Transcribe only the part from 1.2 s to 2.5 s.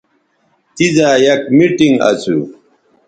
یک میٹنگ اسو